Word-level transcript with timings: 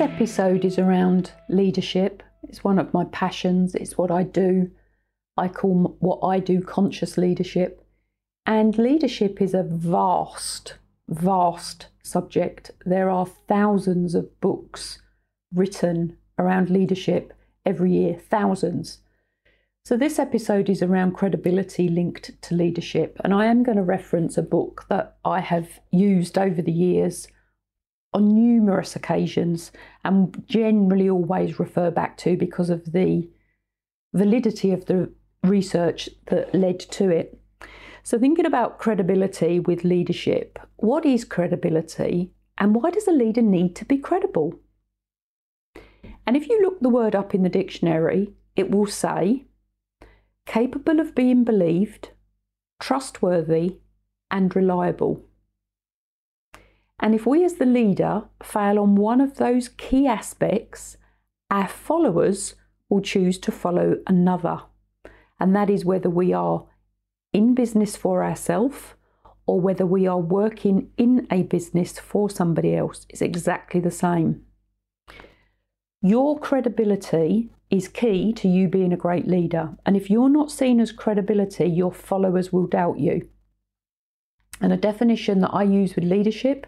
This 0.00 0.12
episode 0.12 0.64
is 0.64 0.78
around 0.78 1.32
leadership. 1.50 2.22
It's 2.44 2.64
one 2.64 2.78
of 2.78 2.94
my 2.94 3.04
passions, 3.12 3.74
it's 3.74 3.98
what 3.98 4.10
I 4.10 4.22
do. 4.22 4.70
I 5.36 5.48
call 5.48 5.94
what 6.00 6.26
I 6.26 6.38
do 6.38 6.62
conscious 6.62 7.18
leadership. 7.18 7.84
And 8.46 8.78
leadership 8.78 9.42
is 9.42 9.52
a 9.52 9.62
vast, 9.62 10.78
vast 11.06 11.88
subject. 12.02 12.70
There 12.86 13.10
are 13.10 13.26
thousands 13.26 14.14
of 14.14 14.40
books 14.40 15.02
written 15.54 16.16
around 16.38 16.70
leadership 16.70 17.34
every 17.66 17.92
year, 17.92 18.14
thousands. 18.14 19.00
So, 19.84 19.98
this 19.98 20.18
episode 20.18 20.70
is 20.70 20.82
around 20.82 21.12
credibility 21.12 21.90
linked 21.90 22.40
to 22.40 22.54
leadership. 22.54 23.20
And 23.22 23.34
I 23.34 23.44
am 23.44 23.62
going 23.62 23.76
to 23.76 23.82
reference 23.82 24.38
a 24.38 24.42
book 24.42 24.86
that 24.88 25.18
I 25.26 25.40
have 25.40 25.78
used 25.90 26.38
over 26.38 26.62
the 26.62 26.72
years 26.72 27.28
on 28.12 28.34
numerous 28.34 28.96
occasions 28.96 29.70
and 30.04 30.44
generally 30.46 31.08
always 31.08 31.60
refer 31.60 31.90
back 31.90 32.16
to 32.18 32.36
because 32.36 32.70
of 32.70 32.92
the 32.92 33.28
validity 34.12 34.72
of 34.72 34.86
the 34.86 35.12
research 35.44 36.08
that 36.26 36.54
led 36.54 36.80
to 36.80 37.08
it. 37.10 37.40
So, 38.02 38.18
thinking 38.18 38.46
about 38.46 38.78
credibility 38.78 39.60
with 39.60 39.84
leadership, 39.84 40.58
what 40.76 41.04
is 41.04 41.24
credibility 41.24 42.32
and 42.58 42.74
why 42.74 42.90
does 42.90 43.06
a 43.06 43.12
leader 43.12 43.42
need 43.42 43.76
to 43.76 43.84
be 43.84 43.98
credible? 43.98 44.58
And 46.26 46.36
if 46.36 46.48
you 46.48 46.60
look 46.62 46.80
the 46.80 46.88
word 46.88 47.14
up 47.14 47.34
in 47.34 47.42
the 47.42 47.48
dictionary, 47.48 48.34
it 48.56 48.70
will 48.70 48.86
say 48.86 49.46
capable 50.46 51.00
of 51.00 51.14
being 51.14 51.44
believed, 51.44 52.10
trustworthy, 52.80 53.78
and 54.30 54.54
reliable. 54.54 55.24
And 57.00 57.14
if 57.14 57.26
we 57.26 57.44
as 57.44 57.54
the 57.54 57.66
leader 57.66 58.24
fail 58.42 58.78
on 58.78 58.94
one 58.94 59.20
of 59.20 59.36
those 59.36 59.68
key 59.68 60.06
aspects, 60.06 60.98
our 61.50 61.66
followers 61.66 62.54
will 62.90 63.00
choose 63.00 63.38
to 63.38 63.50
follow 63.50 63.96
another. 64.06 64.62
And 65.40 65.56
that 65.56 65.70
is 65.70 65.84
whether 65.84 66.10
we 66.10 66.34
are 66.34 66.66
in 67.32 67.54
business 67.54 67.96
for 67.96 68.22
ourselves 68.22 68.94
or 69.46 69.60
whether 69.60 69.86
we 69.86 70.06
are 70.06 70.18
working 70.18 70.90
in 70.98 71.26
a 71.30 71.42
business 71.44 71.98
for 71.98 72.28
somebody 72.28 72.76
else. 72.76 73.06
It's 73.08 73.22
exactly 73.22 73.80
the 73.80 73.90
same. 73.90 74.42
Your 76.02 76.38
credibility 76.38 77.50
is 77.70 77.88
key 77.88 78.32
to 78.34 78.48
you 78.48 78.68
being 78.68 78.92
a 78.92 78.96
great 78.96 79.26
leader. 79.26 79.76
And 79.86 79.96
if 79.96 80.10
you're 80.10 80.28
not 80.28 80.50
seen 80.50 80.80
as 80.80 80.92
credibility, 80.92 81.66
your 81.66 81.92
followers 81.92 82.52
will 82.52 82.66
doubt 82.66 82.98
you. 82.98 83.28
And 84.60 84.72
a 84.72 84.76
definition 84.76 85.40
that 85.40 85.54
I 85.54 85.62
use 85.62 85.94
with 85.94 86.04
leadership 86.04 86.66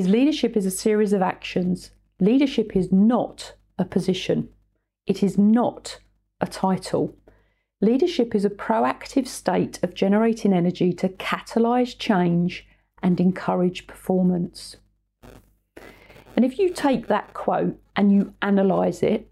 is 0.00 0.08
leadership 0.08 0.56
is 0.56 0.64
a 0.64 0.70
series 0.70 1.12
of 1.12 1.20
actions. 1.20 1.90
Leadership 2.20 2.74
is 2.74 2.90
not 2.90 3.52
a 3.78 3.84
position. 3.84 4.48
It 5.06 5.22
is 5.22 5.36
not 5.36 5.98
a 6.40 6.46
title. 6.46 7.14
Leadership 7.82 8.34
is 8.34 8.46
a 8.46 8.50
proactive 8.50 9.26
state 9.26 9.78
of 9.82 9.92
generating 9.92 10.54
energy 10.54 10.94
to 10.94 11.10
catalyse 11.10 11.98
change 11.98 12.66
and 13.02 13.20
encourage 13.20 13.86
performance. 13.86 14.76
And 16.34 16.46
if 16.46 16.58
you 16.58 16.70
take 16.70 17.08
that 17.08 17.34
quote 17.34 17.78
and 17.94 18.10
you 18.10 18.32
analyse 18.40 19.02
it, 19.02 19.30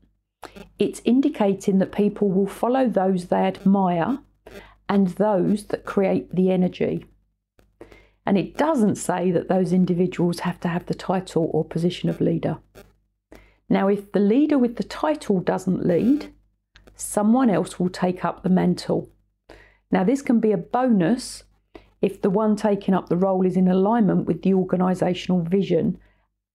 it's 0.78 1.00
indicating 1.06 1.78
that 1.78 1.92
people 1.92 2.28
will 2.28 2.46
follow 2.46 2.86
those 2.86 3.28
they 3.28 3.46
admire 3.46 4.18
and 4.86 5.08
those 5.08 5.64
that 5.68 5.86
create 5.86 6.34
the 6.34 6.50
energy. 6.50 7.06
And 8.28 8.36
it 8.36 8.58
doesn't 8.58 8.96
say 8.96 9.30
that 9.30 9.48
those 9.48 9.72
individuals 9.72 10.40
have 10.40 10.60
to 10.60 10.68
have 10.68 10.84
the 10.84 10.94
title 10.94 11.48
or 11.50 11.64
position 11.64 12.10
of 12.10 12.20
leader. 12.20 12.58
Now, 13.70 13.88
if 13.88 14.12
the 14.12 14.20
leader 14.20 14.58
with 14.58 14.76
the 14.76 14.84
title 14.84 15.40
doesn't 15.40 15.86
lead, 15.86 16.30
someone 16.94 17.48
else 17.48 17.80
will 17.80 17.88
take 17.88 18.26
up 18.26 18.42
the 18.42 18.50
mantle. 18.50 19.08
Now, 19.90 20.04
this 20.04 20.20
can 20.20 20.40
be 20.40 20.52
a 20.52 20.58
bonus 20.58 21.44
if 22.02 22.20
the 22.20 22.28
one 22.28 22.54
taking 22.54 22.92
up 22.92 23.08
the 23.08 23.16
role 23.16 23.46
is 23.46 23.56
in 23.56 23.66
alignment 23.66 24.26
with 24.26 24.42
the 24.42 24.52
organisational 24.52 25.48
vision. 25.48 25.98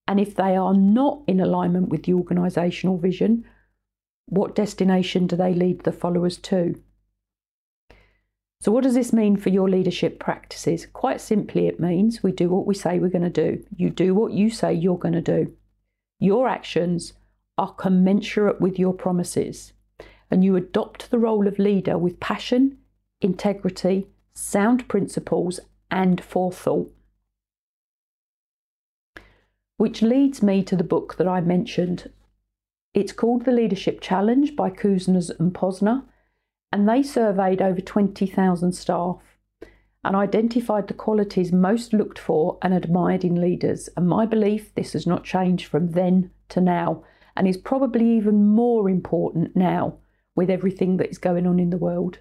And 0.07 0.19
if 0.19 0.35
they 0.35 0.56
are 0.56 0.75
not 0.75 1.23
in 1.25 1.39
alignment 1.39 1.89
with 1.89 2.03
the 2.03 2.12
organisational 2.12 3.01
vision, 3.01 3.45
what 4.28 4.53
destination 4.53 5.25
do 5.25 5.35
they 5.35 5.56
lead 5.56 5.85
the 5.85 5.91
followers 5.91 6.38
to? 6.38 6.79
So, 8.63 8.72
what 8.72 8.85
does 8.85 8.94
this 8.94 9.12
mean 9.12 9.35
for 9.35 9.50
your 9.50 9.69
leadership 9.69 10.19
practices? 10.19 10.85
Quite 10.85 11.19
simply, 11.19 11.68
it 11.68 11.81
means 11.81 12.24
we 12.24 12.31
do 12.31 12.47
what 12.47 12.66
we 12.66 12.74
say 12.74 12.97
we're 12.97 13.09
going 13.09 13.29
to 13.29 13.29
do. 13.29 13.62
You 13.75 13.90
do 13.90 14.16
what 14.16 14.31
you 14.31 14.50
say 14.50 14.74
you're 14.74 14.97
going 14.97 15.16
to 15.16 15.22
do. 15.22 15.53
Your 16.18 16.47
actions 16.47 17.12
are 17.57 17.74
commensurate 17.74 18.62
with 18.62 18.79
your 18.79 18.94
promises 18.94 19.74
and 20.31 20.46
you 20.46 20.56
adopt 20.56 21.12
the 21.12 21.19
role 21.19 21.46
of 21.46 21.59
leader 21.59 21.97
with 21.97 22.22
passion, 22.22 22.78
integrity, 23.19 24.07
sound 24.34 24.88
principles, 24.88 25.59
and 25.91 26.24
forethought. 26.24 26.90
Which 29.75 30.01
leads 30.01 30.41
me 30.41 30.63
to 30.63 30.78
the 30.78 30.85
book 30.85 31.18
that 31.18 31.28
I 31.28 31.41
mentioned. 31.41 32.09
It's 32.94 33.12
called 33.12 33.44
The 33.44 33.51
Leadership 33.51 34.00
Challenge 34.00 34.56
by 34.56 34.69
Kouzes 34.69 35.38
and 35.38 35.53
Posner, 35.53 36.03
and 36.73 36.89
they 36.89 37.03
surveyed 37.03 37.61
over 37.61 37.79
20,000 37.79 38.72
staff 38.72 39.17
and 40.03 40.16
identified 40.16 40.88
the 40.88 40.94
qualities 40.95 41.51
most 41.51 41.94
looked 41.94 42.17
for 42.17 42.57
and 42.63 42.73
admired 42.73 43.23
in 43.23 43.39
leaders. 43.39 43.89
And 43.95 44.07
my 44.07 44.25
belief 44.25 44.73
this 44.73 44.94
has 44.94 45.06
not 45.06 45.23
changed 45.23 45.67
from 45.67 45.91
then 45.91 46.31
to 46.50 46.59
now 46.59 47.03
and 47.38 47.47
is 47.47 47.57
probably 47.57 48.17
even 48.17 48.47
more 48.47 48.89
important 48.89 49.56
now 49.56 50.00
with 50.35 50.50
everything 50.50 50.97
that 50.97 51.12
is 51.12 51.19
going 51.19 51.45
on 51.45 51.59
in 51.59 51.69
the 51.69 51.78
world. 51.78 52.17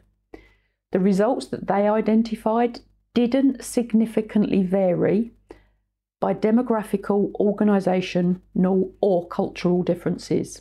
The 0.90 1.00
results 1.00 1.46
that 1.46 1.66
they 1.66 1.88
identified 1.88 2.80
didn't 3.14 3.64
significantly 3.64 4.62
vary 4.62 5.32
by 6.20 6.34
demographical, 6.34 7.32
organisational, 7.40 8.92
or 9.00 9.26
cultural 9.28 9.82
differences. 9.82 10.60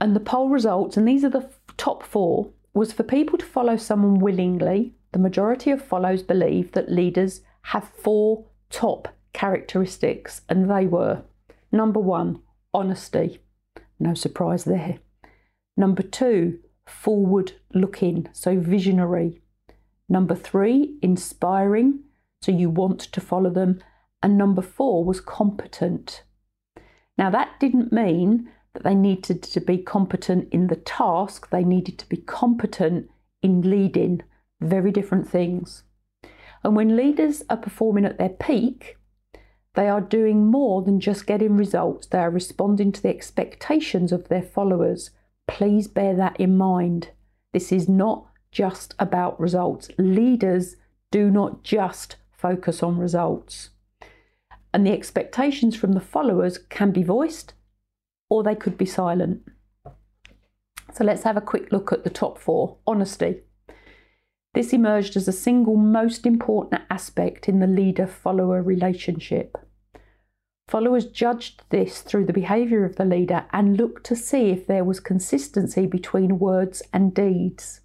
And 0.00 0.16
the 0.16 0.20
poll 0.20 0.48
results, 0.48 0.96
and 0.96 1.06
these 1.06 1.22
are 1.22 1.30
the 1.30 1.48
top 1.82 2.04
four, 2.04 2.48
was 2.74 2.92
for 2.92 3.02
people 3.02 3.36
to 3.36 3.44
follow 3.44 3.76
someone 3.76 4.20
willingly. 4.20 4.94
The 5.10 5.18
majority 5.18 5.72
of 5.72 5.84
follows 5.84 6.22
believe 6.22 6.70
that 6.72 6.88
leaders 6.88 7.40
have 7.62 7.88
four 7.88 8.44
top 8.70 9.08
characteristics, 9.32 10.42
and 10.48 10.70
they 10.70 10.86
were 10.86 11.22
number 11.72 11.98
one, 11.98 12.40
honesty. 12.72 13.40
No 13.98 14.14
surprise 14.14 14.62
there. 14.62 14.98
Number 15.76 16.04
two, 16.04 16.60
forward 16.86 17.54
looking, 17.74 18.28
so 18.32 18.60
visionary. 18.60 19.42
Number 20.08 20.36
three, 20.36 20.98
inspiring, 21.02 22.04
so 22.42 22.52
you 22.52 22.70
want 22.70 23.00
to 23.00 23.20
follow 23.20 23.50
them. 23.50 23.82
And 24.22 24.38
number 24.38 24.62
four 24.62 25.04
was 25.04 25.20
competent. 25.20 26.22
Now, 27.18 27.28
that 27.30 27.58
didn't 27.58 27.92
mean 27.92 28.50
that 28.74 28.84
they 28.84 28.94
needed 28.94 29.42
to 29.42 29.60
be 29.60 29.78
competent 29.78 30.48
in 30.52 30.68
the 30.68 30.76
task, 30.76 31.50
they 31.50 31.64
needed 31.64 31.98
to 31.98 32.08
be 32.08 32.16
competent 32.16 33.10
in 33.42 33.62
leading. 33.62 34.22
Very 34.60 34.92
different 34.92 35.28
things. 35.28 35.82
And 36.62 36.76
when 36.76 36.96
leaders 36.96 37.42
are 37.50 37.56
performing 37.56 38.04
at 38.04 38.18
their 38.18 38.28
peak, 38.28 38.96
they 39.74 39.88
are 39.88 40.00
doing 40.00 40.46
more 40.46 40.82
than 40.82 41.00
just 41.00 41.26
getting 41.26 41.56
results, 41.56 42.06
they 42.06 42.18
are 42.18 42.30
responding 42.30 42.92
to 42.92 43.02
the 43.02 43.08
expectations 43.08 44.12
of 44.12 44.28
their 44.28 44.42
followers 44.42 45.10
Please 45.48 45.88
bear 45.88 46.14
that 46.14 46.38
in 46.38 46.56
mind. 46.56 47.10
This 47.52 47.72
is 47.72 47.88
not 47.88 48.26
just 48.50 48.94
about 48.98 49.38
results. 49.40 49.90
Leaders 49.98 50.76
do 51.10 51.30
not 51.30 51.62
just 51.62 52.16
focus 52.30 52.82
on 52.82 52.98
results. 52.98 53.70
And 54.72 54.86
the 54.86 54.92
expectations 54.92 55.76
from 55.76 55.92
the 55.92 56.00
followers 56.00 56.58
can 56.58 56.92
be 56.92 57.02
voiced 57.02 57.54
or 58.32 58.42
they 58.42 58.54
could 58.54 58.78
be 58.78 58.86
silent. 58.86 59.42
So 60.94 61.04
let's 61.04 61.24
have 61.24 61.36
a 61.36 61.42
quick 61.42 61.70
look 61.70 61.92
at 61.92 62.02
the 62.02 62.08
top 62.08 62.38
four. 62.38 62.78
Honesty. 62.86 63.42
This 64.54 64.72
emerged 64.72 65.16
as 65.16 65.28
a 65.28 65.32
single 65.32 65.76
most 65.76 66.24
important 66.24 66.80
aspect 66.88 67.46
in 67.46 67.60
the 67.60 67.66
leader 67.66 68.06
follower 68.06 68.62
relationship. 68.62 69.58
Followers 70.66 71.04
judged 71.04 71.64
this 71.68 72.00
through 72.00 72.24
the 72.24 72.32
behaviour 72.32 72.86
of 72.86 72.96
the 72.96 73.04
leader 73.04 73.44
and 73.52 73.76
looked 73.76 74.06
to 74.06 74.16
see 74.16 74.48
if 74.48 74.66
there 74.66 74.84
was 74.84 74.98
consistency 74.98 75.84
between 75.84 76.38
words 76.38 76.82
and 76.90 77.12
deeds. 77.12 77.80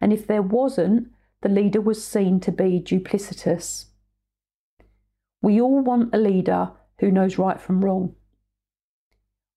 And 0.00 0.10
if 0.10 0.26
there 0.26 0.40
wasn't, 0.40 1.08
the 1.42 1.50
leader 1.50 1.82
was 1.82 2.02
seen 2.02 2.40
to 2.40 2.50
be 2.50 2.80
duplicitous. 2.80 3.88
We 5.42 5.60
all 5.60 5.82
want 5.82 6.14
a 6.14 6.18
leader 6.18 6.70
who 7.00 7.10
knows 7.10 7.36
right 7.36 7.60
from 7.60 7.84
wrong. 7.84 8.14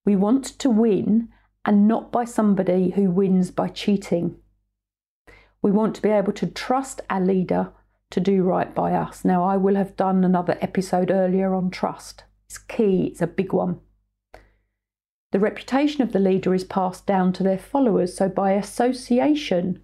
We 0.09 0.15
want 0.15 0.45
to 0.57 0.71
win 0.71 1.29
and 1.65 1.87
not 1.87 2.11
by 2.11 2.25
somebody 2.25 2.89
who 2.89 3.11
wins 3.11 3.51
by 3.51 3.67
cheating. 3.67 4.37
We 5.61 5.69
want 5.69 5.93
to 5.97 6.01
be 6.01 6.09
able 6.09 6.33
to 6.33 6.47
trust 6.47 7.01
our 7.11 7.21
leader 7.21 7.73
to 8.09 8.19
do 8.19 8.41
right 8.41 8.73
by 8.73 8.93
us. 8.93 9.23
Now, 9.23 9.43
I 9.43 9.55
will 9.55 9.75
have 9.75 9.95
done 9.95 10.23
another 10.23 10.57
episode 10.61 11.11
earlier 11.11 11.53
on 11.53 11.69
trust. 11.69 12.23
It's 12.47 12.57
key, 12.57 13.09
it's 13.11 13.21
a 13.21 13.27
big 13.27 13.53
one. 13.53 13.81
The 15.31 15.39
reputation 15.39 16.01
of 16.01 16.11
the 16.11 16.17
leader 16.17 16.55
is 16.55 16.63
passed 16.63 17.05
down 17.05 17.31
to 17.33 17.43
their 17.43 17.59
followers, 17.59 18.17
so 18.17 18.29
by 18.29 18.53
association, 18.53 19.83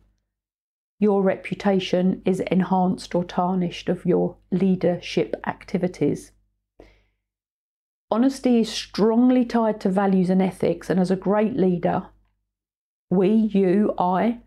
your 1.00 1.22
reputation 1.22 2.24
is 2.26 2.40
enhanced 2.40 3.14
or 3.14 3.24
tarnished 3.24 3.90
of 3.90 4.08
your 4.08 4.38
leadership 4.52 5.36
activities. 5.46 6.32
Honesty 8.12 8.60
is 8.60 8.72
strongly 8.72 9.46
tied 9.46 9.82
to 9.82 9.90
values 9.90 10.30
and 10.30 10.42
ethics, 10.42 10.90
and 10.90 11.00
as 11.00 11.12
a 11.12 11.16
great 11.16 11.56
leader, 11.56 12.08
we, 13.10 13.30
you, 13.30 13.94
I, 13.98 14.40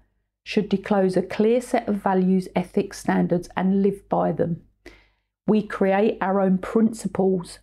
should 0.45 0.69
disclose 0.69 1.17
a 1.17 1.23
clear 1.23 1.61
set 1.61 1.89
of 1.89 1.97
values, 1.97 2.49
ethics, 2.57 2.99
standards, 2.99 3.49
and 3.57 3.83
live 3.83 4.09
by 4.09 4.33
them. 4.33 4.63
We 5.47 5.63
create 5.63 6.19
our 6.21 6.41
own 6.41 6.59
principles 6.59 7.59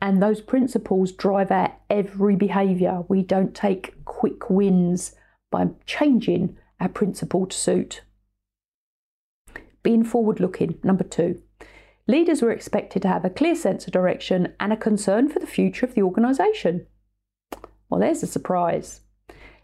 and 0.00 0.22
those 0.22 0.40
principles 0.40 1.12
drive 1.12 1.50
our 1.50 1.72
every 1.90 2.36
behaviour. 2.36 3.02
We 3.08 3.22
don't 3.22 3.54
take 3.54 4.04
quick 4.04 4.48
wins 4.48 5.14
by 5.50 5.68
changing 5.86 6.56
our 6.80 6.88
principle 6.88 7.46
to 7.46 7.56
suit. 7.56 8.02
Being 9.82 10.04
forward 10.04 10.40
looking, 10.40 10.78
number 10.82 11.04
two. 11.04 11.42
Leaders 12.10 12.40
were 12.40 12.50
expected 12.50 13.02
to 13.02 13.08
have 13.08 13.26
a 13.26 13.30
clear 13.30 13.54
sense 13.54 13.86
of 13.86 13.92
direction 13.92 14.54
and 14.58 14.72
a 14.72 14.78
concern 14.78 15.28
for 15.28 15.40
the 15.40 15.46
future 15.46 15.84
of 15.84 15.94
the 15.94 16.00
organisation. 16.00 16.86
Well, 17.90 18.00
there's 18.00 18.22
a 18.22 18.26
surprise. 18.26 19.02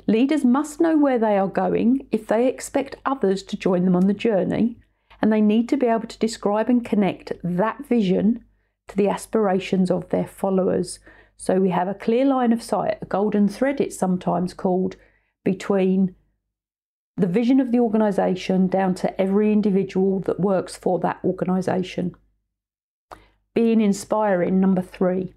Leaders 0.06 0.44
must 0.44 0.78
know 0.78 0.98
where 0.98 1.18
they 1.18 1.38
are 1.38 1.48
going 1.48 2.06
if 2.12 2.26
they 2.26 2.46
expect 2.46 2.96
others 3.06 3.42
to 3.44 3.56
join 3.56 3.86
them 3.86 3.96
on 3.96 4.08
the 4.08 4.12
journey, 4.12 4.76
and 5.22 5.32
they 5.32 5.40
need 5.40 5.70
to 5.70 5.78
be 5.78 5.86
able 5.86 6.06
to 6.06 6.18
describe 6.18 6.68
and 6.68 6.84
connect 6.84 7.32
that 7.42 7.86
vision 7.86 8.44
to 8.88 8.96
the 8.96 9.08
aspirations 9.08 9.90
of 9.90 10.10
their 10.10 10.26
followers. 10.26 10.98
So 11.38 11.58
we 11.58 11.70
have 11.70 11.88
a 11.88 11.94
clear 11.94 12.26
line 12.26 12.52
of 12.52 12.62
sight, 12.62 12.98
a 13.00 13.06
golden 13.06 13.48
thread, 13.48 13.80
it's 13.80 13.98
sometimes 13.98 14.52
called, 14.52 14.96
between 15.44 16.14
the 17.16 17.26
vision 17.26 17.58
of 17.58 17.72
the 17.72 17.78
organisation 17.78 18.66
down 18.66 18.94
to 18.96 19.18
every 19.18 19.50
individual 19.50 20.20
that 20.20 20.40
works 20.40 20.76
for 20.76 20.98
that 20.98 21.20
organisation. 21.24 22.14
Being 23.54 23.80
inspiring, 23.80 24.60
number 24.60 24.82
three. 24.82 25.32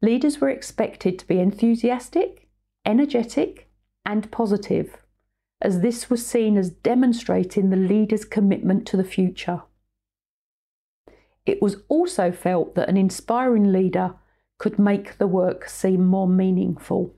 Leaders 0.00 0.40
were 0.40 0.48
expected 0.48 1.18
to 1.18 1.26
be 1.26 1.38
enthusiastic, 1.38 2.48
energetic, 2.84 3.68
and 4.04 4.30
positive, 4.30 4.96
as 5.60 5.80
this 5.80 6.10
was 6.10 6.26
seen 6.26 6.56
as 6.56 6.70
demonstrating 6.70 7.70
the 7.70 7.76
leader's 7.76 8.24
commitment 8.24 8.86
to 8.86 8.96
the 8.96 9.04
future. 9.04 9.62
It 11.44 11.60
was 11.60 11.76
also 11.88 12.32
felt 12.32 12.74
that 12.74 12.88
an 12.88 12.96
inspiring 12.96 13.72
leader 13.72 14.14
could 14.58 14.78
make 14.78 15.18
the 15.18 15.26
work 15.26 15.68
seem 15.68 16.06
more 16.06 16.28
meaningful. 16.28 17.14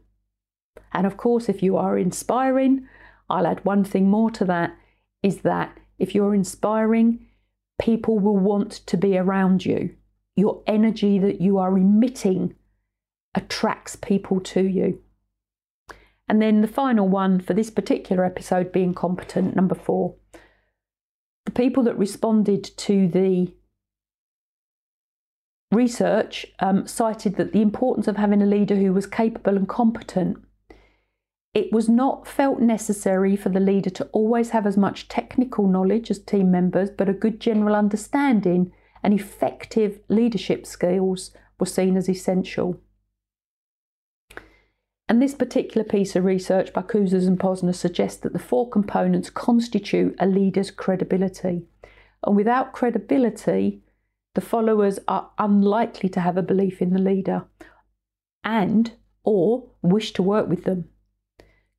And 0.92 1.06
of 1.06 1.16
course, 1.16 1.48
if 1.48 1.62
you 1.62 1.76
are 1.76 1.98
inspiring, 1.98 2.88
I'll 3.28 3.46
add 3.46 3.64
one 3.64 3.84
thing 3.84 4.08
more 4.08 4.30
to 4.30 4.44
that 4.46 4.76
is 5.22 5.38
that 5.38 5.78
if 5.98 6.14
you're 6.14 6.34
inspiring, 6.34 7.26
people 7.80 8.18
will 8.18 8.36
want 8.36 8.72
to 8.72 8.96
be 8.96 9.16
around 9.16 9.64
you. 9.64 9.94
Your 10.36 10.62
energy 10.66 11.18
that 11.18 11.40
you 11.40 11.58
are 11.58 11.76
emitting 11.76 12.54
attracts 13.34 13.96
people 13.96 14.40
to 14.40 14.62
you. 14.62 15.00
And 16.28 16.40
then 16.40 16.60
the 16.60 16.68
final 16.68 17.08
one 17.08 17.40
for 17.40 17.54
this 17.54 17.70
particular 17.70 18.24
episode 18.24 18.72
being 18.72 18.94
competent, 18.94 19.54
number 19.54 19.74
four. 19.74 20.14
The 21.44 21.52
people 21.52 21.82
that 21.84 21.98
responded 21.98 22.64
to 22.64 23.08
the 23.08 23.52
Research 25.74 26.46
um, 26.60 26.86
cited 26.86 27.34
that 27.36 27.52
the 27.52 27.60
importance 27.60 28.06
of 28.06 28.16
having 28.16 28.40
a 28.40 28.46
leader 28.46 28.76
who 28.76 28.92
was 28.92 29.06
capable 29.06 29.56
and 29.56 29.68
competent. 29.68 30.38
It 31.52 31.72
was 31.72 31.88
not 31.88 32.28
felt 32.28 32.60
necessary 32.60 33.34
for 33.34 33.48
the 33.48 33.60
leader 33.60 33.90
to 33.90 34.04
always 34.06 34.50
have 34.50 34.66
as 34.66 34.76
much 34.76 35.08
technical 35.08 35.66
knowledge 35.66 36.10
as 36.10 36.20
team 36.20 36.50
members, 36.50 36.90
but 36.90 37.08
a 37.08 37.12
good 37.12 37.40
general 37.40 37.74
understanding 37.74 38.72
and 39.04 39.12
effective 39.12 40.00
leadership 40.08 40.64
skills 40.66 41.30
were 41.60 41.66
seen 41.66 41.96
as 41.96 42.08
essential. 42.08 42.80
And 45.06 45.20
this 45.20 45.34
particular 45.34 45.84
piece 45.84 46.16
of 46.16 46.24
research 46.24 46.72
by 46.72 46.80
Kouzes 46.80 47.26
and 47.26 47.38
Posner 47.38 47.74
suggests 47.74 48.20
that 48.22 48.32
the 48.32 48.38
four 48.38 48.70
components 48.70 49.28
constitute 49.28 50.16
a 50.18 50.26
leader's 50.26 50.70
credibility. 50.70 51.66
And 52.26 52.34
without 52.34 52.72
credibility, 52.72 53.82
the 54.34 54.40
followers 54.40 54.98
are 55.06 55.30
unlikely 55.38 56.08
to 56.08 56.20
have 56.20 56.38
a 56.38 56.42
belief 56.42 56.80
in 56.80 56.94
the 56.94 56.98
leader 56.98 57.44
and 58.42 58.92
or 59.22 59.68
wish 59.82 60.14
to 60.14 60.22
work 60.22 60.48
with 60.48 60.64
them. 60.64 60.88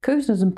Kouzes 0.03 0.43
and 0.43 0.55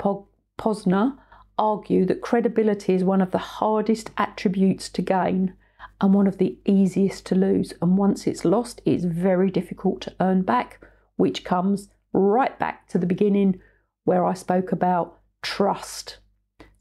Posner 0.58 1.16
argue 1.56 2.04
that 2.04 2.20
credibility 2.20 2.92
is 2.92 3.02
one 3.02 3.22
of 3.22 3.30
the 3.30 3.38
hardest 3.38 4.10
attributes 4.18 4.90
to 4.90 5.00
gain 5.00 5.54
and 6.00 6.14
one 6.14 6.26
of 6.26 6.38
the 6.38 6.56
easiest 6.64 7.26
to 7.26 7.34
lose. 7.34 7.72
And 7.82 7.96
once 7.96 8.26
it's 8.26 8.44
lost, 8.44 8.80
it's 8.84 9.04
very 9.04 9.50
difficult 9.50 10.00
to 10.02 10.14
earn 10.20 10.42
back, 10.42 10.80
which 11.16 11.44
comes 11.44 11.88
right 12.12 12.58
back 12.58 12.88
to 12.88 12.98
the 12.98 13.06
beginning 13.06 13.60
where 14.04 14.24
I 14.24 14.34
spoke 14.34 14.72
about 14.72 15.18
trust. 15.42 16.18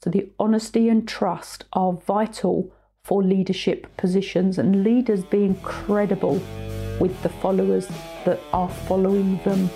So, 0.04 0.10
the 0.10 0.32
honesty 0.40 0.90
and 0.90 1.08
trust 1.08 1.66
are 1.74 1.94
vital 1.94 2.72
for 3.04 3.24
leadership 3.24 3.88
positions 3.98 4.58
and 4.58 4.84
leaders 4.84 5.24
being 5.24 5.56
credible 5.62 6.42
with 7.00 7.22
the 7.24 7.30
followers 7.30 7.88
that 8.26 8.40
are 8.54 8.70
following 8.70 9.40
them. 9.44 9.70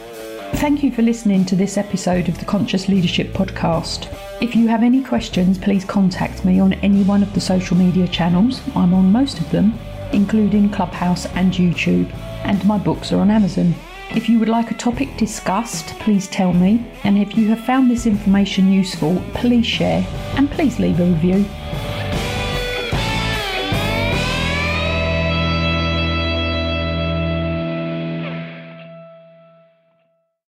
Thank 0.56 0.84
you 0.84 0.92
for 0.92 1.02
listening 1.02 1.46
to 1.46 1.56
this 1.56 1.78
episode 1.78 2.30
of 2.30 2.38
the 2.40 2.46
Conscious 2.46 2.88
Leadership 2.88 3.34
Podcast. 3.34 4.31
If 4.42 4.56
you 4.56 4.68
have 4.70 4.82
any 4.82 5.04
questions, 5.04 5.60
please 5.60 5.86
contact 5.86 6.44
me 6.44 6.60
on 6.60 6.74
any 6.74 7.04
one 7.04 7.22
of 7.22 7.32
the 7.36 7.40
social 7.40 7.78
media 7.78 8.08
channels. 8.08 8.60
I'm 8.76 8.92
on 8.92 9.12
most 9.12 9.40
of 9.40 9.48
them, 9.52 9.78
including 10.14 10.72
Clubhouse 10.72 11.28
and 11.28 11.54
YouTube, 11.54 12.12
and 12.44 12.66
my 12.66 12.80
books 12.80 13.12
are 13.12 13.20
on 13.20 13.30
Amazon. 13.30 13.76
If 14.10 14.28
you 14.28 14.40
would 14.40 14.50
like 14.50 14.72
a 14.72 14.74
topic 14.74 15.16
discussed, 15.16 15.90
please 16.00 16.28
tell 16.28 16.54
me. 16.54 16.84
And 17.04 17.20
if 17.20 17.38
you 17.38 17.50
have 17.50 17.64
found 17.66 17.92
this 17.92 18.08
information 18.08 18.72
useful, 18.72 19.22
please 19.36 19.68
share 19.68 20.04
and 20.36 20.50
please 20.50 20.80
leave 20.80 21.00
a 21.00 21.06
review. 21.06 21.46